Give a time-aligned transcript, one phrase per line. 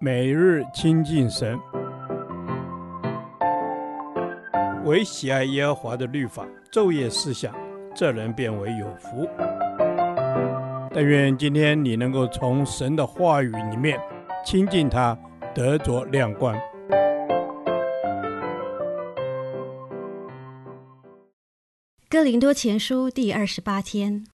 [0.00, 1.58] 每日亲近神，
[4.84, 7.54] 唯喜爱耶和华的律法，昼夜思想，
[7.94, 9.26] 这人便为有福。
[10.92, 13.98] 但愿今天你能够从神的话语里面
[14.44, 15.18] 亲近他，
[15.54, 16.54] 得着亮光。
[22.10, 24.26] 哥林多前书第二十八天，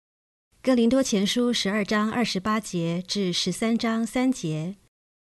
[0.63, 4.75] 哥林多前书十二章二十八节至十三章三节。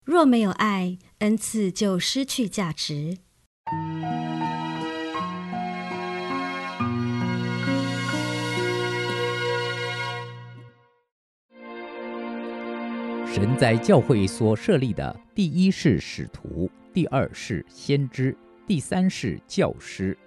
[0.03, 3.19] 若没有爱，恩赐就失去价值。
[13.31, 20.17] 神在教会所设立的，第一是使徒，第二是先知，第三是教师，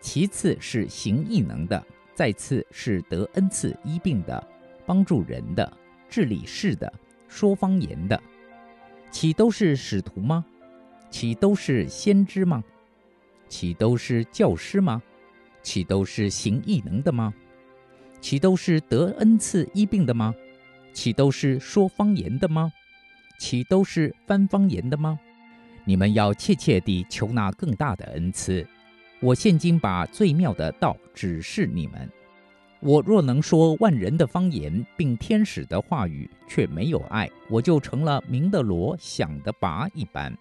[0.00, 4.44] 其次是行异能的，再次是得恩赐医病的，
[4.84, 5.72] 帮助人的，
[6.10, 6.92] 治理事的，
[7.28, 8.20] 说方言的。
[9.14, 10.44] 岂都是使徒吗？
[11.08, 12.64] 岂都是先知吗？
[13.48, 15.00] 岂都是教师吗？
[15.62, 17.32] 岂都是行异能的吗？
[18.20, 20.34] 岂都是得恩赐医病的吗？
[20.92, 22.72] 岂都是说方言的吗？
[23.38, 25.16] 岂都是翻方言的吗？
[25.84, 28.66] 你们要切切地求那更大的恩赐。
[29.20, 32.10] 我现今把最妙的道指示你们。
[32.86, 40.36] 我若能说万人的方言，并天使的话语，却没有爱，我就成了明的罗，响的拔一般。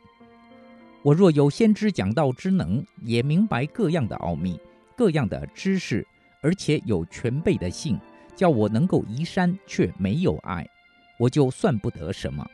[1.04, 4.60] 我若有先知讲道之能，也明白各样的奥秘、
[4.94, 6.06] 各样的知识，
[6.42, 7.98] 而且有全备的信，
[8.36, 10.68] 叫我能够移山，却没有爱，
[11.18, 12.46] 我就算不得什么。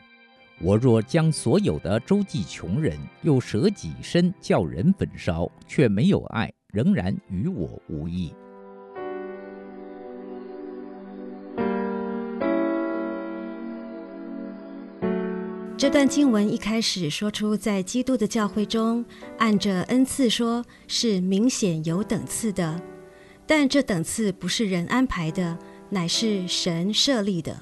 [0.61, 8.31] 我若将所有的周济穷人，又舍己身叫人焚烧，却没有爱，仍然与我无异。
[15.79, 19.05] 这段经文一开始说出，在基督的教会中，
[19.37, 22.81] 按着恩赐说是明显有等次的，
[23.47, 25.57] 但这等次不是人安排的，
[25.89, 27.57] 乃是神设立的，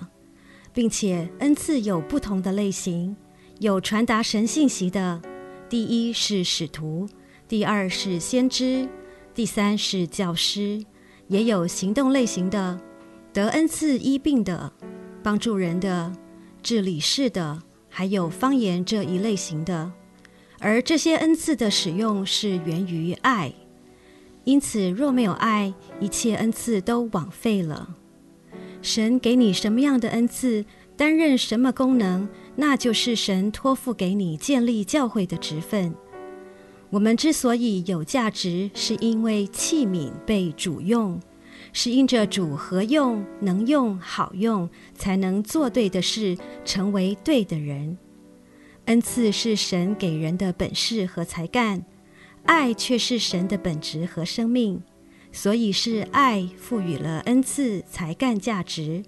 [0.74, 3.16] 并且恩赐有不同的类型，
[3.60, 5.22] 有传达神信息的，
[5.70, 7.08] 第一是使徒，
[7.48, 8.90] 第二是先知，
[9.36, 10.84] 第三是教师，
[11.28, 12.82] 也有行动类型的，
[13.32, 14.74] 得恩赐医病的，
[15.22, 16.12] 帮助人的，
[16.64, 17.62] 治理事的。
[17.98, 19.92] 还有方言这一类型的，
[20.60, 23.52] 而这些恩赐的使用是源于爱，
[24.44, 27.96] 因此若没有爱，一切恩赐都枉费了。
[28.84, 30.64] 神给你什么样的恩赐，
[30.96, 35.96] 担任什么功能，那就是神托付给你建立教会的职分。
[36.92, 41.20] 我们之所以有价值，是因为器皿被主用。
[41.74, 47.98] 是因着主合用、能用、好用，才能做对的事，成为对的人。
[48.86, 51.84] 恩赐是神给人的本事和才干，
[52.44, 54.82] 爱却是神的本质和生命，
[55.32, 59.04] 所以是爱赋予了恩赐、才干价值。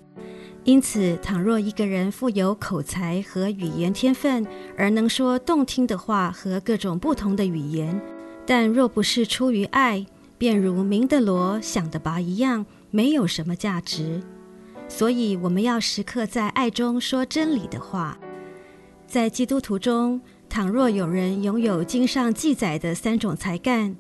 [0.66, 4.46] 因此，倘若一个人富有口才和语言天分，
[4.78, 8.00] 而能说动听的话和各种不同的语言，
[8.46, 10.06] 但若不是出于爱，
[10.40, 14.24] 便如明的锣、响的拔一样，没有什么价值。
[14.88, 18.18] 所以，我们要时刻在爱中说真理的话。
[19.06, 23.96] 在基督徒中，倘若有人拥有经上记载的三种才干：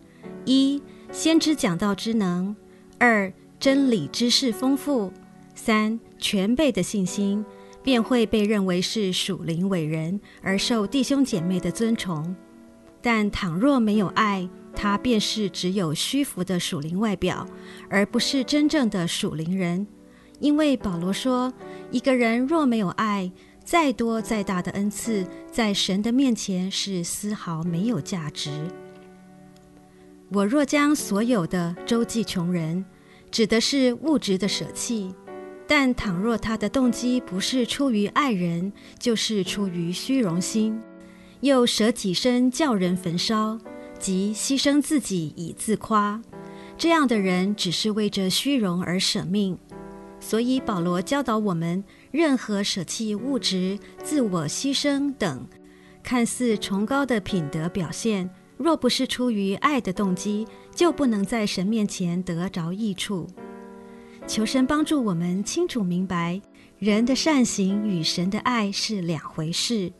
[0.45, 2.55] 一、先知讲道之能；
[2.97, 5.11] 二、真理知识丰富；
[5.53, 7.43] 三、全备的信心，
[7.83, 12.35] 便会被认为是属灵伟人，而受弟兄姐妹的尊崇。
[13.01, 14.49] 但倘若没有爱，
[14.81, 17.45] 他便是只有虚浮的属灵外表，
[17.89, 19.85] 而不是真正的属灵人。
[20.39, 21.51] 因为保罗说，
[21.91, 23.29] 一个人若没有爱，
[23.61, 28.49] 再多再大的恩赐，在神的面前是丝毫没有价值。
[30.31, 32.85] 我若将所有的周济穷人，
[33.29, 35.13] 指的是物质的舍弃；
[35.67, 40.79] 但倘若他的动机不是出于爱人，就是出于虚荣心，
[41.41, 43.59] 又舍己身叫人焚烧。
[43.99, 46.21] 即牺牲自己以自夸，
[46.77, 49.57] 这样的人只是为着虚荣而舍命。
[50.21, 55.47] 所以保罗教导我们，任何舍弃物质、自我牺牲等
[56.01, 63.27] 看似崇高的品德表现，若不是出于爱的动机，就不能在神面前得着益处。
[64.27, 66.41] 求神帮助我们清楚明白，
[66.77, 69.91] 人的善行与神的爱是两回事。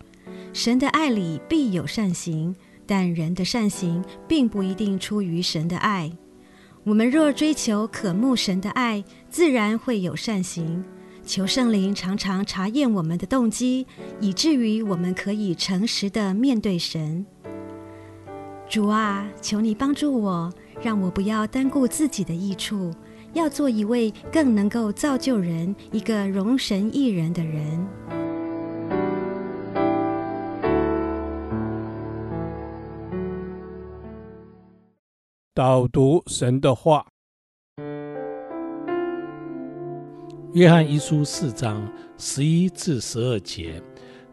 [0.53, 2.55] 神的爱里必有善行。
[2.89, 6.11] 但人的善行并不一定出于神的爱。
[6.83, 10.83] 我们若追求渴慕神的爱，自然会有善行；
[11.23, 13.85] 求圣灵常常查验我们的动机，
[14.19, 17.23] 以至于我们可以诚实地面对神。
[18.67, 20.51] 主啊，求你帮助我，
[20.81, 22.91] 让我不要单顾自己的益处，
[23.33, 27.87] 要做一位更能够造就人、一个容神益人的人。
[35.59, 37.05] 导读神的话。
[40.53, 41.85] 约翰一书四章
[42.17, 43.83] 十一至十二节，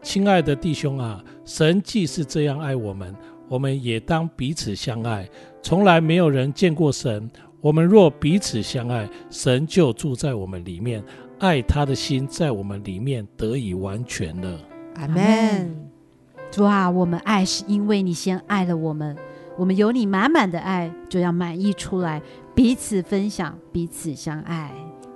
[0.01, 3.13] 亲爱的弟兄啊，神既是这样爱我们，
[3.49, 5.27] 我们也当彼此相爱。
[5.61, 7.29] 从来没有人见过神，
[7.59, 11.03] 我们若彼此相爱，神就住在我们里面，
[11.39, 14.57] 爱他的心在我们里面得以完全了。
[14.95, 15.89] 阿门。
[16.49, 19.17] 主啊，我们爱是因为你先爱了我们，
[19.57, 22.21] 我们有你满满的爱，就要满溢出来，
[22.53, 24.71] 彼此分享，彼此相爱。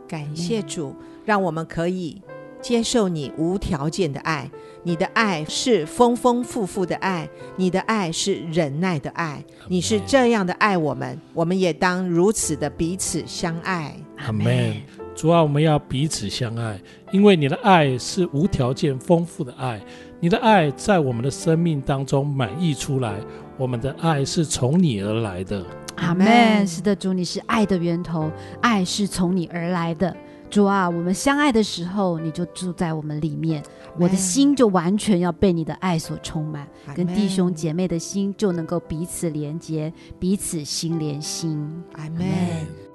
[0.08, 2.20] 感谢主，让我们可以
[2.60, 4.50] 接受你无条件的爱。
[4.84, 9.46] 你的爱是丰丰富富的爱，你的爱是忍耐的爱。
[9.68, 13.96] 你是这样的爱我们，我们也当如此的彼此相爱。
[14.18, 14.76] 阿门。
[15.14, 19.80] 主啊，我们要彼此相爱，因为你的爱是无条件丰富的爱。
[20.20, 23.16] 你的爱在我们的生命当中满溢出来，
[23.62, 25.64] 我们的爱是从你而来的。
[25.98, 26.66] 阿门。
[26.66, 30.18] 是的，主，你是爱的源头，爱是从你而来的。
[30.50, 33.62] 主啊，我们相爱的时候，你就住在我们里面，
[34.00, 41.84] 我的心就完全要被你的爱所充满，跟弟兄姐妹的心就能够彼此连接，彼此心连心。
[41.94, 42.26] 阿门。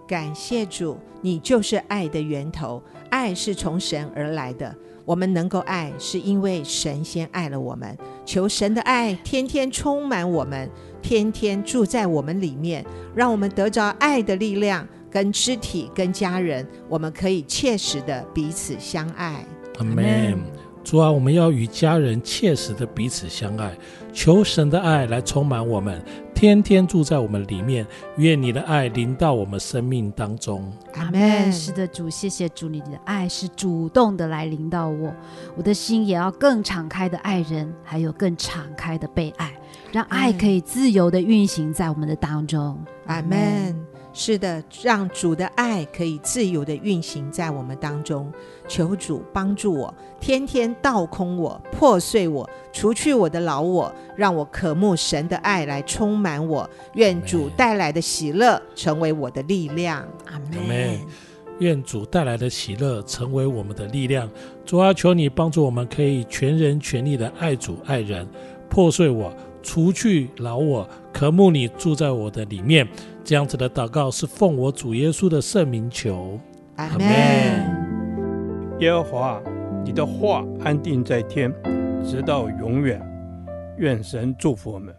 [0.09, 4.75] 感谢主，你就是爱的源头，爱是从神而来的。
[5.07, 7.97] 我们能够爱，是因为神先爱了我们。
[8.27, 10.69] 求神的爱天天充满我们。
[11.01, 19.47] 天天住在我们里面，让我们得着爱的力量，跟肢体、跟家人，我们可以切实的彼此相爱。
[19.79, 20.37] 阿门。
[20.83, 23.77] 主啊，我们要与家人切实的彼此相爱，
[24.13, 26.01] 求神的爱来充满我们，
[26.37, 27.87] 天天住在我们里面。
[28.19, 30.71] 愿你的爱临到我们生命当中。
[30.93, 31.51] 阿门。
[31.51, 35.11] 是的，主，谢谢主，你的爱是主动的来临到我，
[35.57, 39.51] 我的心也要更敞开的爱人，还有更敞开的被爱。
[39.91, 43.75] 让爱可以自由的运行在我们的当中，阿门。
[44.19, 48.33] 是的，让主的爱可以自由的运行在我们当中。
[48.67, 56.69] 求主帮助我，天天倒空我，破碎我，除去我的老我，让我渴慕神的爱来充满我。
[56.95, 60.99] 愿主带来的喜乐成为我的力量，阿门。
[61.59, 64.27] 愿主带来的喜乐成为我们的力量。
[64.65, 68.27] 主啊，求你帮助我们，可以全人全力的爱主爱人，
[68.71, 69.31] 破碎我。
[69.63, 72.87] 除去老我，渴慕你住在我的里面。
[73.25, 76.39] 这样子的祷告是奉我主耶稣的圣名求，
[76.77, 77.07] 阿门。
[78.81, 79.43] 耶和华，
[79.83, 81.51] 你的话安定在天，
[82.05, 83.01] 直到永远。
[83.79, 84.95] 愿神祝福我们。